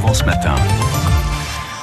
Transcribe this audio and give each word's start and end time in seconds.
Provence 0.00 0.24
Matin. 0.24 1.19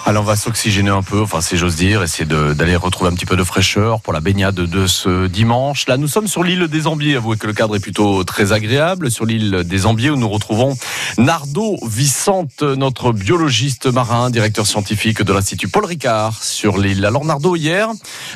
Alors 0.07 0.23
on 0.23 0.25
va 0.25 0.37
s'oxygéner 0.37 0.89
un 0.89 1.01
peu, 1.01 1.19
enfin 1.19 1.41
si 1.41 1.57
j'ose 1.57 1.75
dire, 1.75 2.01
essayer 2.01 2.23
d'aller 2.23 2.77
retrouver 2.77 3.09
un 3.09 3.13
petit 3.13 3.25
peu 3.25 3.35
de 3.35 3.43
fraîcheur 3.43 3.99
pour 3.99 4.13
la 4.13 4.21
baignade 4.21 4.55
de 4.55 4.87
ce 4.87 5.27
dimanche. 5.27 5.85
Là 5.89 5.97
nous 5.97 6.07
sommes 6.07 6.29
sur 6.29 6.45
l'île 6.45 6.69
des 6.69 6.87
Ambiers, 6.87 7.17
avouez 7.17 7.35
que 7.35 7.45
le 7.45 7.51
cadre 7.51 7.75
est 7.75 7.81
plutôt 7.81 8.23
très 8.23 8.53
agréable, 8.53 9.11
sur 9.11 9.25
l'île 9.25 9.65
des 9.65 9.85
Ambiers 9.85 10.09
où 10.09 10.15
nous 10.15 10.29
retrouvons 10.29 10.77
Nardo 11.17 11.75
Vicente, 11.85 12.61
notre 12.61 13.11
biologiste 13.11 13.87
marin, 13.87 14.29
directeur 14.29 14.65
scientifique 14.65 15.23
de 15.23 15.33
l'Institut 15.33 15.67
Paul 15.67 15.83
Ricard 15.83 16.41
sur 16.41 16.77
l'île. 16.77 17.03
Alors 17.03 17.25
Nardo, 17.25 17.57
hier, 17.57 17.89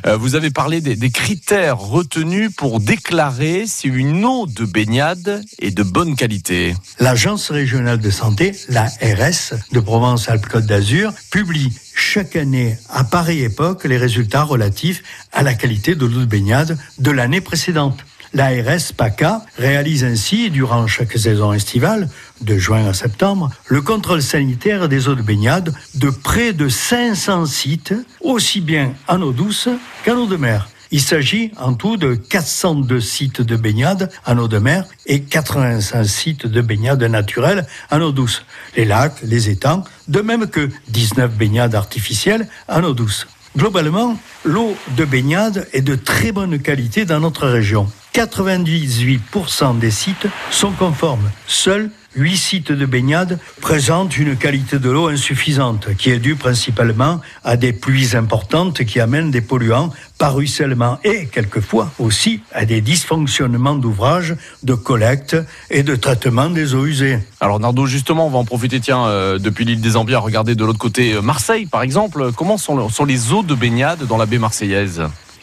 euh, 0.06 0.18
vous 0.18 0.36
avez 0.36 0.50
parlé 0.50 0.82
des, 0.82 1.10
critères 1.10 1.78
retenus 1.78 2.52
pour 2.54 2.82
déclarer 2.82 3.64
si 3.66 3.88
une 3.88 4.26
eau 4.26 4.46
de 4.46 4.66
baignade 4.66 5.42
est 5.60 5.72
de 5.72 5.84
bonne 5.84 6.18
qualité. 6.18 6.76
L'Agence 7.00 7.50
régionale 7.50 8.00
de 8.00 8.10
santé, 8.10 8.54
la 8.68 8.88
RS 8.88 9.54
de 9.72 9.80
Provence-Alpes-Côte 9.80 10.66
d'Azur, 10.66 11.14
publie 11.30 11.61
chaque 11.96 12.36
année, 12.36 12.78
à 12.90 13.04
pareille 13.04 13.44
époque, 13.44 13.84
les 13.84 13.98
résultats 13.98 14.44
relatifs 14.44 15.04
à 15.32 15.44
la 15.44 15.54
qualité 15.54 15.96
de 15.96 16.06
l'eau 16.06 16.22
de 16.22 16.26
baignade 16.26 16.78
de 17.00 17.12
l'année 17.12 17.42
précédente. 17.42 18.00
L'ARS 18.34 18.94
PACA 18.96 19.46
réalise 19.58 20.06
ainsi, 20.06 20.50
durant 20.50 20.88
chaque 20.88 21.18
saison 21.18 21.52
estivale, 21.52 22.10
de 22.40 22.58
juin 22.58 22.88
à 22.88 22.94
septembre, 22.94 23.50
le 23.68 23.82
contrôle 23.82 24.22
sanitaire 24.22 24.88
des 24.88 25.10
eaux 25.10 25.16
de 25.16 25.22
baignade 25.22 25.74
de 25.96 26.10
près 26.10 26.54
de 26.54 26.70
500 26.70 27.46
sites, 27.46 27.94
aussi 28.22 28.62
bien 28.62 28.94
en 29.10 29.22
eau 29.22 29.34
douce 29.34 29.68
qu'en 30.06 30.16
eau 30.16 30.28
de 30.28 30.38
mer. 30.38 30.70
Il 30.94 31.02
s'agit 31.02 31.52
en 31.58 31.74
tout 31.74 31.96
de 31.96 32.16
402 32.16 33.00
sites 33.00 33.42
de 33.42 33.56
baignade 33.56 34.12
en 34.26 34.38
eau 34.38 34.50
de 34.50 34.58
mer 34.58 34.86
et 35.06 35.22
85 35.22 36.04
sites 36.04 36.48
de 36.48 36.62
baignade 36.62 37.02
naturelle 37.04 37.66
en 37.92 38.02
eau 38.02 38.12
douce. 38.12 38.44
Les 38.76 38.84
lacs, 38.84 39.22
les 39.24 39.50
étangs, 39.50 39.86
de 40.10 40.20
même 40.20 40.48
que 40.48 40.70
19 40.90 41.32
baignades 41.32 41.76
artificielles 41.76 42.48
en 42.68 42.84
eau 42.84 42.94
douce. 42.94 43.28
Globalement, 43.58 44.18
l'eau 44.44 44.76
de 44.98 45.06
baignade 45.06 45.68
est 45.72 45.82
de 45.82 45.96
très 45.96 46.34
bonne 46.34 46.60
qualité 46.60 47.06
dans 47.06 47.22
notre 47.22 47.48
région. 47.48 47.90
98% 48.14 49.80
des 49.80 49.92
sites 49.92 50.28
sont 50.52 50.72
conformes. 50.72 51.32
Seuls 51.48 51.90
8 52.16 52.38
sites 52.38 52.72
de 52.72 52.86
baignade 52.86 53.40
présentent 53.62 54.18
une 54.18 54.36
qualité 54.36 54.80
de 54.80 54.90
l'eau 54.90 55.08
insuffisante, 55.08 55.96
qui 55.96 56.10
est 56.10 56.20
due 56.20 56.36
principalement 56.36 57.22
à 57.44 57.56
des 57.56 57.74
pluies 57.74 58.16
importantes 58.16 58.84
qui 58.84 59.00
amènent 59.00 59.32
des 59.32 59.42
polluants 59.42 59.92
par 60.18 60.36
ruissellement 60.36 61.00
et 61.04 61.28
quelquefois 61.28 61.92
aussi 62.00 62.42
à 62.52 62.66
des 62.66 62.82
dysfonctionnements 62.82 63.76
d'ouvrages 63.76 64.36
de 64.64 64.74
collecte 64.74 65.38
et 65.70 65.84
de 65.84 65.96
traitement 65.96 66.50
des 66.50 66.76
eaux 66.76 66.86
usées. 66.86 67.20
Alors 67.40 67.60
Nardo, 67.60 67.86
justement, 67.86 68.28
on 68.28 68.30
va 68.30 68.40
en 68.40 68.46
profiter, 68.46 68.80
tiens, 68.80 69.06
euh, 69.06 69.40
depuis 69.40 69.66
l'île 69.66 69.82
des 69.82 69.96
Ambiers, 69.96 70.16
à 70.16 70.20
regarder 70.20 70.56
de 70.56 70.66
l'autre 70.66 70.80
côté 70.80 71.14
euh, 71.14 71.22
Marseille, 71.22 71.66
par 71.66 71.82
exemple. 71.82 72.32
Comment 72.36 72.58
sont 72.58 73.06
les 73.06 73.32
eaux 73.32 73.44
de 73.44 73.56
baignade 73.56 74.06
dans 74.06 74.18
la 74.18 74.26
baie 74.26 74.38
marseillaise? 74.38 75.02